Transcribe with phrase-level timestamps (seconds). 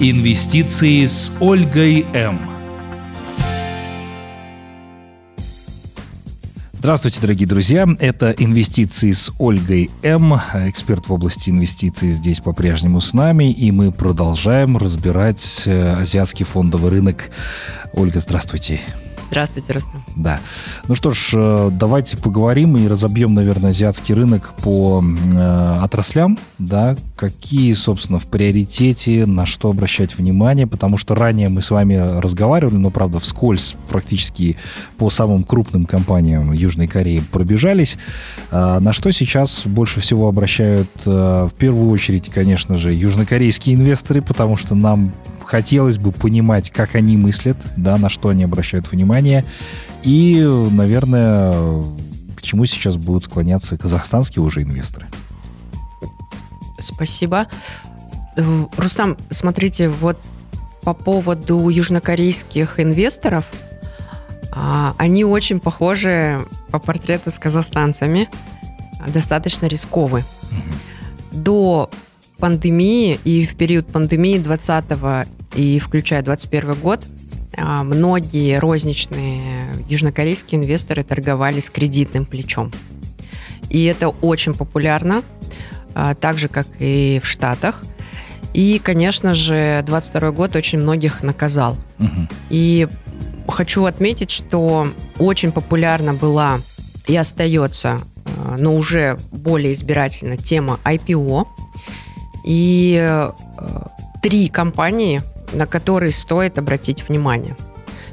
[0.00, 2.38] Инвестиции с Ольгой М.
[6.72, 7.84] Здравствуйте, дорогие друзья.
[7.98, 10.36] Это «Инвестиции с Ольгой М».
[10.54, 13.50] Эксперт в области инвестиций здесь по-прежнему с нами.
[13.50, 17.30] И мы продолжаем разбирать э, азиатский фондовый рынок.
[17.92, 18.78] Ольга, здравствуйте.
[18.78, 20.04] Здравствуйте, Рустам.
[20.16, 20.40] Да.
[20.86, 26.96] Ну что ж, э, давайте поговорим и разобьем, наверное, азиатский рынок по э, отраслям, да,
[27.16, 32.76] какие, собственно, в приоритете, на что обращать внимание, потому что ранее мы с вами разговаривали,
[32.76, 34.56] но, правда, вскользь практически
[34.96, 37.98] по самым крупным компаниям Южной Кореи пробежались.
[38.50, 44.22] Э, на что сейчас больше всего обращают, э, в первую очередь, конечно же, южнокорейские инвесторы,
[44.22, 45.12] потому что нам
[45.48, 49.46] хотелось бы понимать, как они мыслят, да, на что они обращают внимание.
[50.02, 51.82] И, наверное,
[52.36, 55.06] к чему сейчас будут склоняться казахстанские уже инвесторы.
[56.78, 57.46] Спасибо.
[58.36, 60.18] Э, Рустам, смотрите, вот
[60.82, 63.46] по поводу южнокорейских инвесторов,
[64.52, 68.28] а, они очень похожи по портрету с казахстанцами,
[69.06, 70.24] достаточно рисковы.
[71.32, 71.90] До
[72.38, 74.84] пандемии и в период пандемии 20
[75.58, 77.04] и включая 2021 год,
[77.56, 79.42] а, многие розничные
[79.88, 82.70] южнокорейские инвесторы торговали с кредитным плечом.
[83.68, 85.24] И это очень популярно,
[85.94, 87.82] а, так же, как и в Штатах.
[88.54, 91.76] И, конечно же, 22 год очень многих наказал.
[91.98, 92.28] Угу.
[92.50, 92.86] И
[93.48, 94.86] хочу отметить, что
[95.18, 96.58] очень популярна была
[97.08, 98.00] и остается,
[98.36, 101.48] а, но уже более избирательно тема IPO.
[102.44, 103.28] И
[104.22, 105.20] три компании
[105.52, 107.56] на который стоит обратить внимание.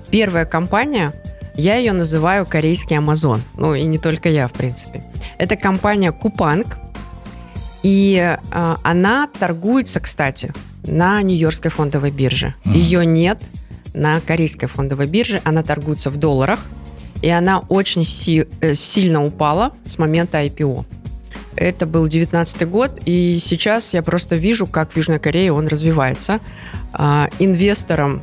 [0.09, 1.13] Первая компания,
[1.55, 3.41] я ее называю корейский Амазон.
[3.57, 5.03] Ну и не только я, в принципе.
[5.37, 6.77] Это компания Купанг.
[7.83, 12.55] И э, она торгуется, кстати, на Нью-Йоркской фондовой бирже.
[12.65, 12.73] Mm.
[12.73, 13.39] Ее нет
[13.93, 15.41] на корейской фондовой бирже.
[15.43, 16.65] Она торгуется в долларах.
[17.21, 20.85] И она очень си- э, сильно упала с момента IPO.
[21.55, 26.41] Это был 19 год, и сейчас я просто вижу, как в Южной Корее он развивается.
[26.97, 28.21] А, инвестором,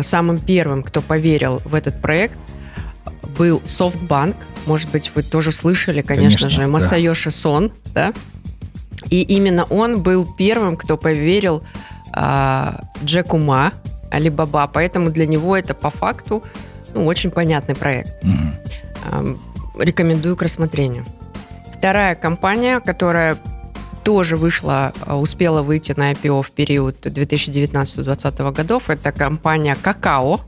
[0.00, 2.38] самым первым, кто поверил в этот проект,
[3.38, 4.36] был SoftBank.
[4.66, 7.36] Может быть, вы тоже слышали, конечно, конечно же, Масайоши да.
[7.36, 8.12] Сон, да?
[9.08, 11.62] И именно он был первым, кто поверил
[12.12, 13.72] а, Джеку Ма,
[14.10, 16.42] Алибаба, поэтому для него это по факту
[16.94, 18.22] ну, очень понятный проект.
[18.22, 18.34] Угу.
[19.06, 19.36] А,
[19.78, 21.04] рекомендую к рассмотрению.
[21.74, 23.38] Вторая компания, которая
[24.10, 30.40] тоже вышла, а, успела выйти на IPO в период 2019-2020 годов, это компания Какао,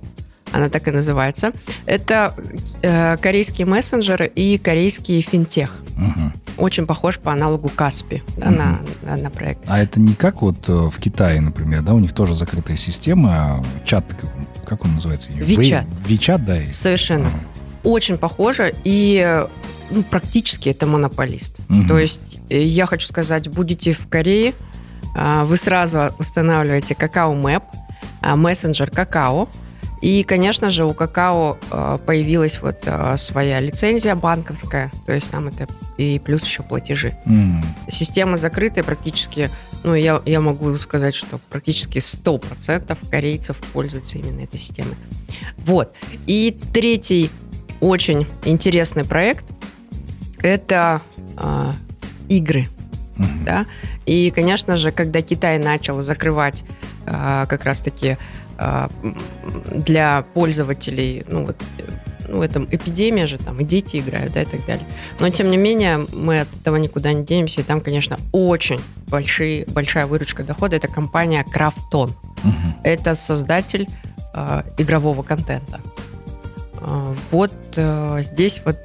[0.50, 1.52] она так и называется.
[1.86, 2.34] Это
[2.82, 5.76] э, корейские мессенджеры и корейский финтех.
[5.96, 6.64] Угу.
[6.64, 8.56] Очень похож по аналогу Каспи да, угу.
[8.56, 9.60] на, на, на проект.
[9.68, 13.64] А это не как вот э, в Китае, например, да, у них тоже закрытая система,
[13.84, 14.04] чат,
[14.66, 15.30] как он называется?
[15.30, 15.86] Вичат.
[16.04, 16.58] Вичат, да?
[16.72, 17.28] Совершенно.
[17.28, 17.51] Угу
[17.84, 19.46] очень похоже, и
[19.90, 21.58] ну, практически это монополист.
[21.68, 21.88] Угу.
[21.88, 24.54] То есть э, я хочу сказать, будете в Корее,
[25.14, 27.62] а, вы сразу устанавливаете какао Мэп,
[28.20, 29.48] а, мессенджер какао,
[30.00, 35.66] и, конечно же, у какао а, появилась вот своя лицензия банковская, то есть там это
[35.98, 37.16] и плюс еще платежи.
[37.26, 37.62] Mm.
[37.88, 39.50] Система закрытая практически,
[39.84, 44.96] ну, я, я могу сказать, что практически 100% корейцев пользуются именно этой системой.
[45.58, 45.94] Вот.
[46.26, 47.30] И третий
[47.82, 49.44] очень интересный проект.
[50.40, 51.02] Это
[51.36, 51.72] э,
[52.28, 52.66] игры.
[53.16, 53.44] Mm-hmm.
[53.44, 53.66] Да?
[54.06, 56.64] И, конечно же, когда Китай начал закрывать
[57.06, 58.16] э, как раз-таки
[58.58, 58.88] э,
[59.72, 61.56] для пользователей, ну вот,
[62.28, 64.86] ну, это эпидемия же, там и дети играют, да, и так далее.
[65.20, 69.66] Но, тем не менее, мы от этого никуда не денемся, и там, конечно, очень большие,
[69.66, 70.76] большая выручка дохода.
[70.76, 72.10] Это компания Крафтон.
[72.44, 72.80] Угу.
[72.84, 73.88] Это создатель
[74.34, 75.80] э, игрового контента.
[76.84, 78.76] А, вот э, здесь вот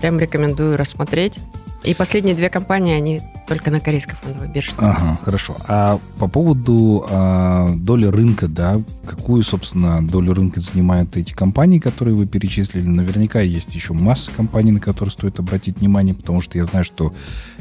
[0.00, 1.38] прям рекомендую рассмотреть.
[1.84, 4.70] И последние две компании, они только на корейской фондовой бирже.
[4.78, 5.56] Ага, хорошо.
[5.66, 12.14] А по поводу а, доли рынка, да, какую, собственно, долю рынка занимают эти компании, которые
[12.14, 12.84] вы перечислили?
[12.86, 17.12] Наверняка есть еще масса компаний, на которые стоит обратить внимание, потому что я знаю, что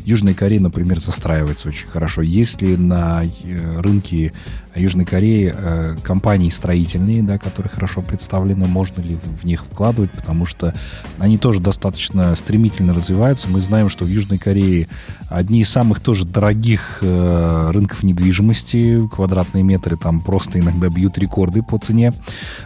[0.06, 2.22] Южная Корея, например, застраивается очень хорошо.
[2.22, 4.34] Есть ли на э, рынке
[4.76, 10.46] Южной Кореи э, компании строительные, да, которые хорошо представлены, можно ли в них вкладывать, потому
[10.46, 10.74] что
[11.20, 13.50] они тоже достаточно стремительно развиваются.
[13.50, 14.88] Мы знаем, что в Южной Корее
[15.30, 21.64] одни из самых тоже дорогих э, рынков недвижимости, квадратные метры там просто иногда бьют рекорды
[21.64, 22.14] по цене.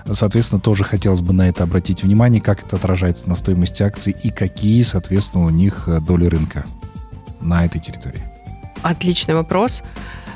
[0.10, 4.30] Соответственно, тоже хотелось бы на это обратить внимание, как это отражается на стоимости акций и
[4.30, 6.66] какие, соответственно, у них доли рынка
[7.42, 8.24] на этой территории.
[8.84, 9.82] Отличный вопрос.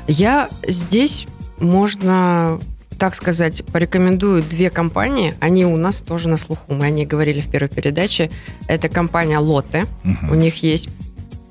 [0.08, 1.26] Я здесь
[1.60, 2.58] можно
[2.98, 5.34] так сказать, порекомендую две компании.
[5.40, 6.74] Они у нас тоже на слуху.
[6.74, 8.30] Мы о ней говорили в первой передаче.
[8.68, 9.88] Это компания Lotte.
[10.04, 10.32] Угу.
[10.32, 10.90] У них есть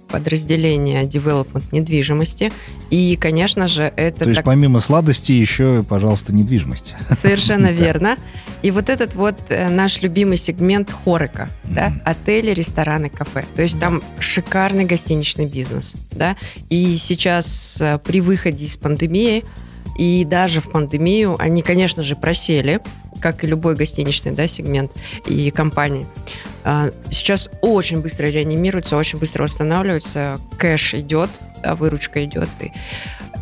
[0.09, 2.51] подразделение development недвижимости.
[2.89, 4.19] И, конечно же, это...
[4.19, 4.45] То есть, так...
[4.45, 6.95] помимо сладости, еще, пожалуйста, недвижимость.
[7.17, 8.17] Совершенно верно.
[8.61, 13.45] И вот этот вот э, наш любимый сегмент хорека, да, отели, рестораны, кафе.
[13.55, 16.35] То есть там шикарный гостиничный бизнес, да.
[16.69, 19.45] И сейчас э, при выходе из пандемии
[19.99, 22.79] и даже в пандемию они, конечно же, просели,
[23.19, 24.93] как и любой гостиничный да, сегмент
[25.25, 26.07] и компании.
[26.63, 31.29] А, сейчас очень быстро реанимируются, очень быстро восстанавливаются, кэш идет,
[31.61, 32.47] да, выручка идет.
[32.61, 32.71] И,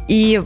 [0.09, 0.42] и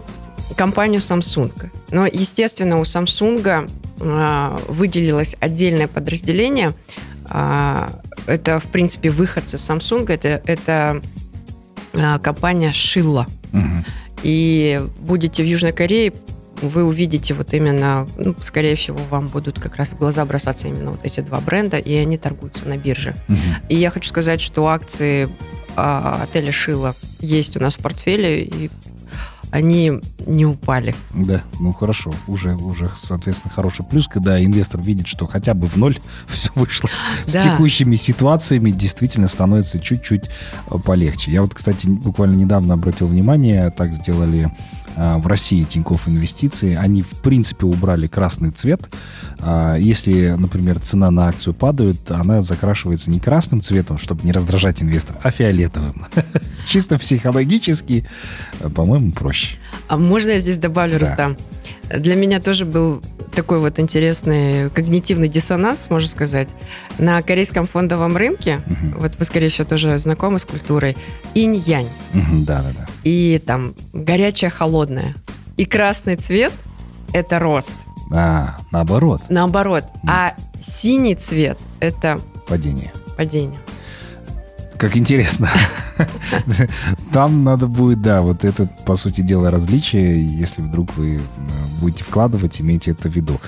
[0.58, 1.54] компанию Samsung.
[1.92, 3.70] Но, естественно, у Samsung
[4.02, 6.74] а, выделилось отдельное подразделение.
[7.30, 7.90] А,
[8.28, 10.12] это, в принципе, выходцы Samsung.
[10.12, 11.02] Это, это
[12.22, 13.28] компания Шилла.
[13.54, 13.86] Угу
[14.24, 16.14] и будете в Южной Корее,
[16.62, 20.92] вы увидите вот именно, ну, скорее всего, вам будут как раз в глаза бросаться именно
[20.92, 23.16] вот эти два бренда, и они торгуются на бирже.
[23.28, 23.38] Угу.
[23.70, 25.28] И я хочу сказать, что акции
[25.76, 28.70] а, отеля Шила есть у нас в портфеле, и
[29.52, 30.96] они не упали.
[31.14, 35.76] Да, ну хорошо, уже, уже, соответственно, хороший плюс, когда инвестор видит, что хотя бы в
[35.76, 36.90] ноль все вышло.
[37.28, 37.42] Да.
[37.42, 40.26] С текущими ситуациями действительно становится чуть-чуть
[40.70, 41.32] э, полегче.
[41.32, 44.50] Я вот, кстати, буквально недавно обратил внимание, так сделали
[44.96, 48.82] в России Тинькофф Инвестиции, они в принципе убрали красный цвет.
[49.40, 54.84] А, если, например, цена на акцию падает, она закрашивается не красным цветом, чтобы не раздражать
[54.84, 56.06] инвестора, а фиолетовым.
[56.68, 58.08] Чисто психологически,
[58.60, 59.58] э, по-моему, проще.
[59.88, 61.00] А можно я здесь добавлю, да.
[61.00, 61.38] Рустам?
[61.98, 63.02] Для меня тоже был
[63.34, 66.50] такой вот интересный когнитивный диссонанс, можно сказать.
[66.98, 69.02] На корейском фондовом рынке, угу.
[69.02, 70.98] вот вы, скорее всего, тоже знакомы с культурой,
[71.34, 71.90] инь-янь.
[72.14, 72.86] Угу, да, да, да.
[73.04, 75.16] И там горячее, холодное.
[75.58, 76.54] И красный цвет–
[77.14, 77.74] это рост.
[78.14, 79.22] А, наоборот.
[79.30, 79.84] Наоборот.
[80.04, 80.10] Mm.
[80.10, 82.20] А синий цвет– это…
[82.48, 82.92] Падение.
[83.18, 83.60] Падение.
[84.82, 85.48] Как интересно.
[87.14, 90.26] Там надо будет, да, вот это, по сути дела, различие.
[90.26, 91.20] Если вдруг вы э,
[91.80, 93.40] будете вкладывать, имейте это в виду.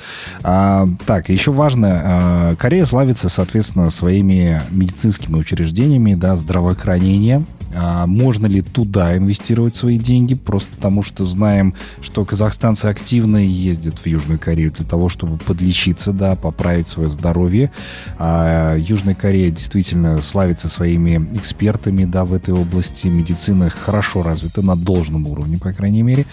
[0.44, 7.48] А, так, еще важно, а, Корея славится, соответственно, своими медицинскими учреждениями, да, здравоохранением.
[7.76, 10.36] А можно ли туда инвестировать свои деньги?
[10.36, 16.12] Просто потому что знаем, что казахстанцы активно ездят в Южную Корею для того, чтобы подлечиться,
[16.14, 17.72] да, поправить свое здоровье.
[18.18, 23.08] А Южная Корея действительно славится своими экспертами, да, в этой области.
[23.08, 26.26] Медицина хорошо развита на должном уровне, по крайней мере.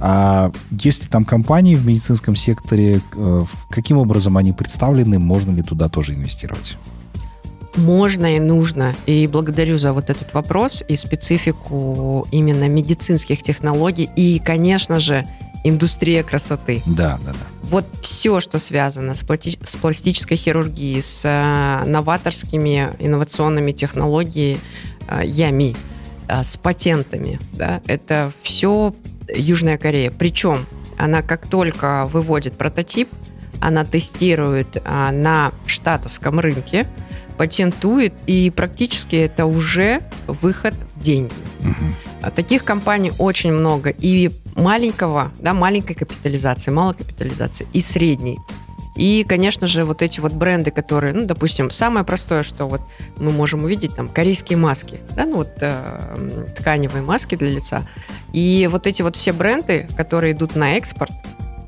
[0.00, 5.88] А если там компании в медицинском секторе, э, каким образом они представлены, можно ли туда
[5.88, 6.76] тоже инвестировать?
[7.76, 8.94] Можно и нужно.
[9.06, 15.24] И благодарю за вот этот вопрос и специфику именно медицинских технологий и, конечно же,
[15.64, 16.82] индустрия красоты.
[16.86, 17.46] Да, да, да.
[17.62, 24.58] Вот все, что связано с, плати- с пластической хирургией, с э, новаторскими инновационными технологиями,
[25.08, 25.74] э, ями,
[26.28, 28.94] э, с патентами, да, это все
[29.34, 30.10] Южная Корея.
[30.10, 30.66] Причем
[30.98, 33.08] она как только выводит прототип,
[33.62, 36.86] она тестирует э, на штатовском рынке,
[37.38, 41.32] патентует, и практически это уже выход в деньги.
[41.60, 42.30] Угу.
[42.32, 43.90] Таких компаний очень много.
[43.90, 48.38] И маленького, да, маленькой капитализации, малой капитализации, и средней.
[48.94, 52.82] И, конечно же, вот эти вот бренды, которые, ну, допустим, самое простое, что вот
[53.16, 57.82] мы можем увидеть, там, корейские маски, да, ну, вот э, тканевые маски для лица.
[58.34, 61.12] И вот эти вот все бренды, которые идут на экспорт,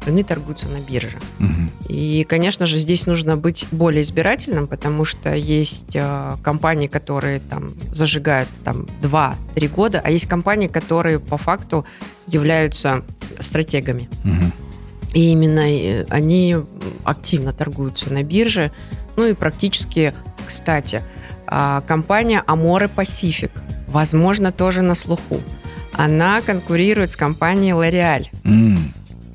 [0.07, 1.19] они торгуются на бирже.
[1.41, 1.89] Угу.
[1.89, 7.71] И, конечно же, здесь нужно быть более избирательным, потому что есть э, компании, которые там
[7.93, 11.85] зажигают там 2-3 года, а есть компании, которые по факту
[12.27, 13.03] являются
[13.41, 14.09] стратегами.
[14.25, 14.53] Угу.
[15.15, 16.57] И именно э, они
[17.05, 18.71] активно торгуются на бирже.
[19.17, 20.13] Ну и практически,
[20.45, 21.03] кстати,
[21.47, 23.51] э, компания Amore Pacific,
[23.87, 25.41] возможно, тоже на слуху.
[25.93, 28.27] Она конкурирует с компанией L'Oreal.
[28.43, 28.79] Mm.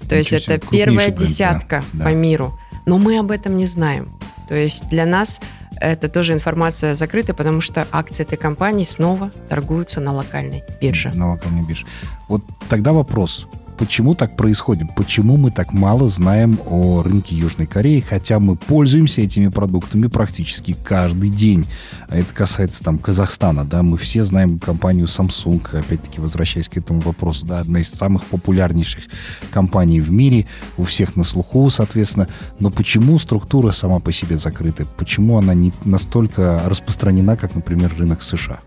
[0.10, 2.58] То есть это первая десятка да, по миру.
[2.86, 4.12] Но мы об этом не знаем.
[4.48, 5.40] То есть для нас
[5.80, 11.12] это тоже информация закрыта, потому что акции этой компании снова торгуются на локальной бирже.
[11.14, 11.86] На локальной бирже.
[12.28, 13.48] Вот тогда вопрос
[13.80, 19.22] почему так происходит, почему мы так мало знаем о рынке Южной Кореи, хотя мы пользуемся
[19.22, 21.66] этими продуктами практически каждый день.
[22.10, 27.46] Это касается там Казахстана, да, мы все знаем компанию Samsung, опять-таки возвращаясь к этому вопросу,
[27.46, 29.06] да, одна из самых популярнейших
[29.50, 30.46] компаний в мире,
[30.78, 32.28] у всех на слуху, соответственно,
[32.60, 38.24] но почему структура сама по себе закрыта, почему она не настолько распространена, как, например, рынок
[38.24, 38.60] США?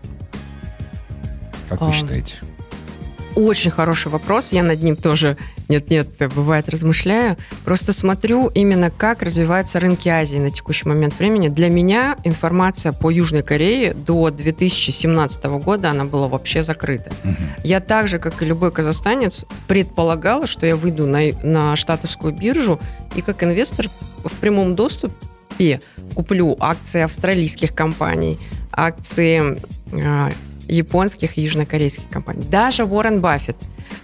[1.69, 2.37] Как вы а, считаете?
[3.35, 4.51] Очень хороший вопрос.
[4.51, 5.37] Я над ним тоже,
[5.69, 7.37] нет-нет, бывает, размышляю.
[7.65, 11.47] Просто смотрю именно, как развиваются рынки Азии на текущий момент времени.
[11.49, 17.11] Для меня информация по Южной Корее до 2017 года, она была вообще закрыта.
[17.23, 17.35] Угу.
[17.63, 22.79] Я так же, как и любой казахстанец, предполагала, что я выйду на, на штатовскую биржу
[23.15, 23.87] и как инвестор
[24.23, 25.79] в прямом доступе
[26.15, 28.39] куплю акции австралийских компаний,
[28.71, 29.57] акции
[29.93, 30.31] а,
[30.67, 32.45] японских и южнокорейских компаний.
[32.49, 33.57] Даже Уоррен Баффет,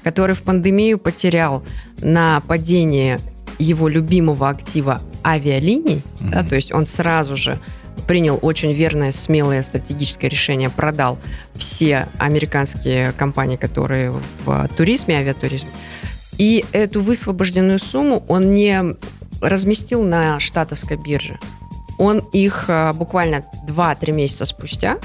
[0.03, 1.63] который в пандемию потерял
[2.01, 3.19] на падение
[3.57, 6.29] его любимого актива авиалиний, mm-hmm.
[6.31, 7.59] да, то есть он сразу же
[8.07, 11.19] принял очень верное, смелое стратегическое решение, продал
[11.53, 14.11] все американские компании, которые
[14.45, 15.69] в туризме, авиатуризме,
[16.37, 18.95] и эту высвобожденную сумму он не
[19.41, 21.37] разместил на штатовской бирже.
[21.97, 24.97] Он их а, буквально 2-3 месяца спустя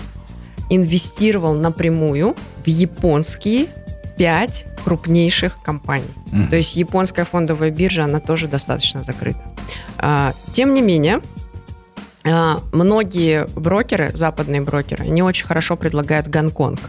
[0.71, 3.67] инвестировал напрямую в японские
[4.17, 6.11] пять крупнейших компаний.
[6.33, 6.49] Mm.
[6.51, 9.41] То есть японская фондовая биржа, она тоже достаточно закрыта.
[9.99, 11.21] А, тем не менее,
[12.25, 16.81] а, многие брокеры, западные брокеры, не очень хорошо предлагают Гонконг.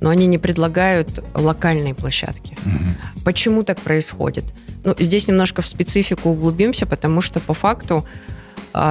[0.00, 2.58] Но они не предлагают локальные площадки.
[2.64, 3.22] Mm-hmm.
[3.24, 4.44] Почему так происходит?
[4.84, 8.04] Ну, здесь немножко в специфику углубимся, потому что по факту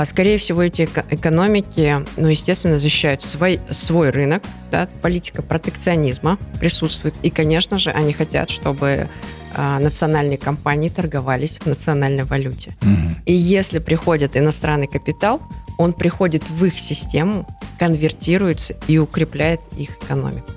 [0.05, 7.29] скорее всего, эти экономики, ну, естественно, защищают свой, свой рынок, да, политика протекционизма присутствует, и,
[7.29, 9.09] конечно же, они хотят, чтобы
[9.55, 12.75] а, национальные компании торговались в национальной валюте.
[12.81, 13.15] Угу.
[13.25, 15.41] И если приходит иностранный капитал,
[15.77, 20.51] он приходит в их систему, конвертируется и укрепляет их экономику.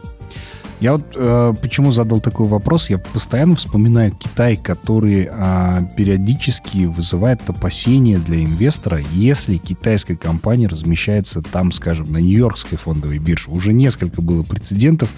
[0.78, 2.90] Я вот э, почему задал такой вопрос?
[2.90, 11.40] Я постоянно вспоминаю Китай, который э, периодически вызывает опасения для инвестора, если китайская компания размещается
[11.40, 13.50] там, скажем, на Нью-Йоркской фондовой бирже.
[13.50, 15.09] Уже несколько было прецедентов.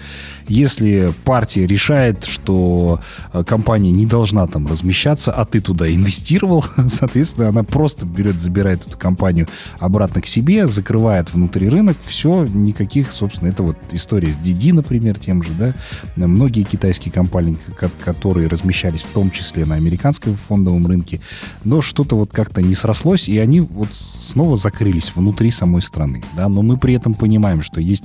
[0.47, 3.01] Если партия решает, что
[3.33, 8.87] э, компания не должна там размещаться, а ты туда инвестировал, соответственно, она просто берет, забирает
[8.87, 9.49] эту компанию
[9.79, 15.19] обратно к себе, закрывает внутри рынок, все, никаких, собственно, это вот история с Диди, например,
[15.19, 15.73] тем же же, да,
[16.15, 17.57] многие китайские компании,
[18.03, 21.19] которые размещались в том числе на американском фондовом рынке,
[21.63, 26.47] но что-то вот как-то не срослось, и они вот снова закрылись внутри самой страны, да,
[26.49, 28.03] но мы при этом понимаем, что есть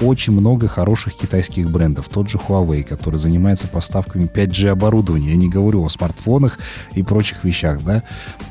[0.00, 2.08] очень много хороших китайских брендов.
[2.08, 5.30] Тот же Huawei, который занимается поставками 5G оборудования.
[5.30, 6.58] Я не говорю о смартфонах
[6.94, 8.02] и прочих вещах, да.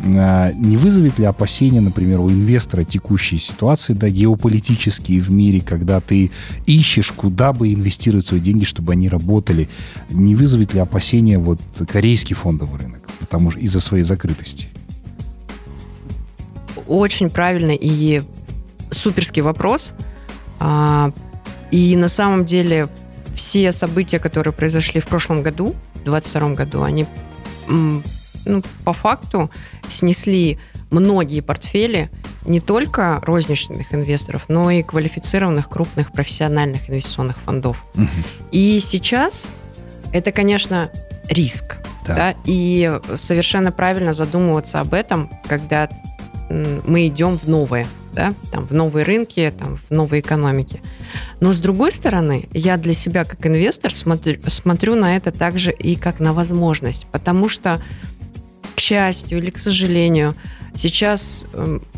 [0.04, 6.02] А, не вызовет ли опасения, например, у инвестора текущей ситуации, да, геополитические в мире, когда
[6.02, 6.32] ты
[6.66, 9.70] ищешь, куда бы инвестировать свои деньги, чтобы они работали?
[10.10, 13.10] Не вызовет ли опасения вот корейский фондовый рынок?
[13.20, 14.68] Потому что из-за своей закрытости.
[16.88, 18.22] Очень правильный и
[18.92, 19.94] суперский вопрос.
[20.60, 21.12] А,
[21.72, 22.90] и на самом деле
[23.36, 27.06] все события, которые произошли в прошлом году, в 2022 году, они
[27.68, 29.50] ну, по факту
[29.88, 30.60] снесли
[30.92, 32.10] многие портфели
[32.46, 37.84] не только розничных инвесторов, но и квалифицированных крупных профессиональных инвестиционных фондов.
[37.96, 38.08] Угу.
[38.52, 39.48] И сейчас
[40.14, 40.92] это, конечно,
[41.30, 41.78] риск.
[42.08, 42.16] Да.
[42.16, 45.90] Да, и совершенно правильно задумываться об этом, когда
[46.50, 50.82] мы идем в новое да, там, в новые рынки, там, в новые экономики.
[51.42, 55.96] Но с другой стороны, я для себя как инвестор смотрю, смотрю на это также и
[55.96, 57.82] как на возможность, потому что,
[58.76, 60.34] к счастью или к сожалению,
[60.74, 61.46] сейчас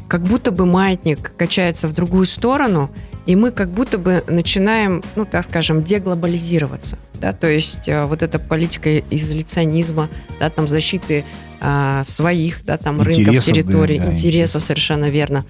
[0.08, 2.90] как будто бы маятник качается в другую сторону,
[3.26, 6.98] и мы как будто бы начинаем, ну, так скажем, деглобализироваться.
[7.16, 7.34] Да?
[7.34, 10.08] То есть э, вот эта политика изоляционизма,
[10.40, 11.26] да, там защиты
[11.60, 15.44] э, своих, да, там интересов, рынков, территорий, да, да, интересов, совершенно верно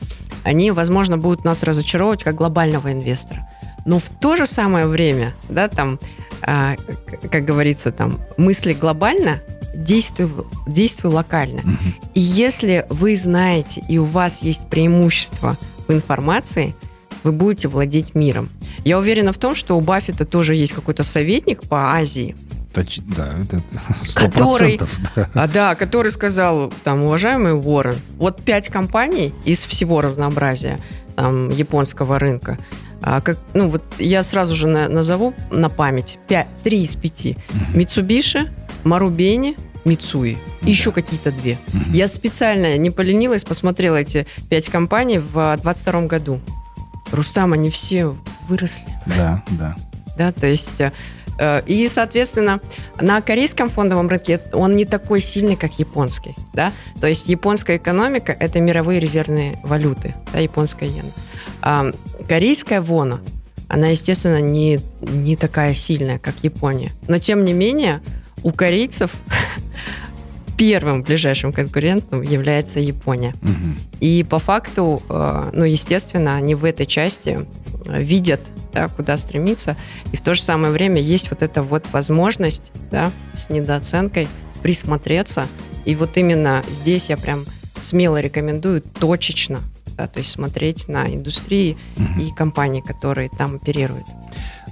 [0.47, 3.49] они, возможно, будут нас разочаровывать как глобального инвестора.
[3.85, 5.99] Но в то же самое время, да, там,
[6.41, 6.75] а,
[7.29, 9.41] как говорится, там, мысли глобально,
[9.73, 10.29] действуй,
[10.67, 11.61] действуй локально.
[11.61, 12.09] Угу.
[12.15, 15.57] И если вы знаете и у вас есть преимущество
[15.87, 16.75] в информации,
[17.23, 18.49] вы будете владеть миром.
[18.85, 22.35] Я уверена в том, что у Баффета тоже есть какой-то советник по Азии,
[22.73, 23.57] Точ, да, это
[24.03, 24.31] 100%.
[24.31, 24.79] Который,
[25.15, 25.29] да.
[25.33, 30.79] А, да, который сказал, там, уважаемый Уоррен, вот пять компаний из всего разнообразия
[31.15, 32.59] там, японского рынка,
[33.01, 37.37] а, как, ну, вот я сразу же на, назову на память пять, три из пяти.
[37.49, 37.79] Угу.
[37.79, 38.47] Mitsubishi,
[38.87, 40.37] Marubeni, Мицуи.
[40.61, 40.67] Да.
[40.67, 41.59] Еще какие-то две.
[41.67, 41.93] Угу.
[41.93, 46.39] Я специально не поленилась, посмотрела эти пять компаний в 22 году.
[47.11, 48.15] Рустам, они все
[48.47, 48.85] выросли.
[49.05, 49.75] Да, да.
[50.17, 50.91] Да, то есть э,
[51.37, 52.59] Э, и, соответственно,
[52.99, 56.35] на корейском фондовом рынке он не такой сильный, как японский.
[56.53, 56.71] Да?
[56.99, 61.11] То есть японская экономика– это мировые резервные валюты, да, японская иена.
[61.61, 61.91] А
[62.27, 63.19] корейская вона
[63.69, 66.89] она, естественно, не, не такая сильная, как Япония.
[67.09, 68.01] Но, тем не менее,
[68.43, 69.11] у корейцев
[70.57, 73.35] первым ближайшим конкурентом является Япония.
[73.41, 73.99] Угу.
[73.99, 77.39] И по факту, э, ну, естественно, они в этой части
[77.85, 78.41] видят,
[78.73, 79.77] да, куда стремиться,
[80.11, 84.27] и в то же самое время есть вот эта вот возможность, да, с недооценкой
[84.61, 85.47] присмотреться,
[85.85, 87.45] и вот именно здесь я прям
[87.79, 89.59] смело рекомендую точечно,
[89.97, 92.21] да, то есть смотреть на индустрии угу.
[92.21, 94.07] и компании, которые там оперируют.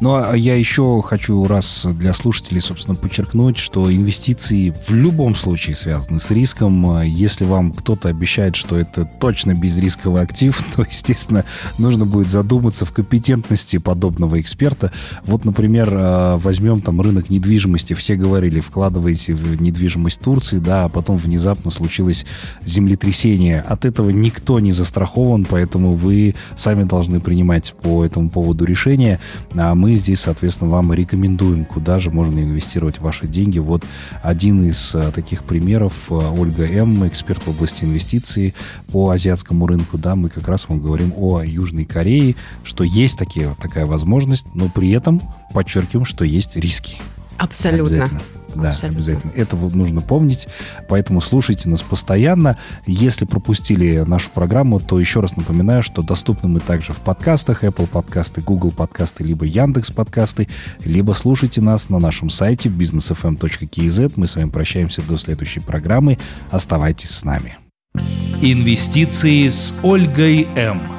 [0.01, 5.75] Ну, а я еще хочу раз для слушателей, собственно, подчеркнуть, что инвестиции в любом случае
[5.75, 7.01] связаны с риском.
[7.03, 11.45] Если вам кто-то обещает, что это точно безрисковый актив, то, естественно,
[11.77, 14.91] нужно будет задуматься в компетентности подобного эксперта.
[15.23, 17.93] Вот, например, а, возьмем там рынок недвижимости.
[17.93, 22.25] Все говорили, вкладывайте в недвижимость Турции, да, а потом внезапно случилось
[22.65, 23.61] землетрясение.
[23.61, 29.19] От этого никто не застрахован, поэтому вы сами должны принимать по этому поводу решение.
[29.55, 33.59] А мы мы здесь, соответственно, вам рекомендуем, куда же можно инвестировать ваши деньги.
[33.59, 33.83] Вот
[34.23, 38.55] один из а, таких примеров, а, Ольга М., эксперт в области инвестиций
[38.91, 43.55] по азиатскому рынку, да, мы как раз вам говорим о Южной Корее, что есть такие,
[43.61, 45.21] такая возможность, но при этом
[45.53, 46.95] подчеркиваем, что есть риски.
[47.37, 48.09] Абсолютно.
[48.55, 48.99] Да, Абсолютно.
[48.99, 49.31] обязательно.
[49.31, 50.47] Это нужно помнить.
[50.87, 52.57] Поэтому слушайте нас постоянно.
[52.85, 57.87] Если пропустили нашу программу, то еще раз напоминаю, что доступны мы также в подкастах, Apple
[57.87, 60.47] подкасты, Google подкасты, либо Яндекс подкасты,
[60.85, 64.13] либо слушайте нас на нашем сайте businessfm.kz.
[64.15, 66.17] Мы с вами прощаемся до следующей программы.
[66.49, 67.57] Оставайтесь с нами.
[68.41, 70.94] Инвестиции с Ольгой М.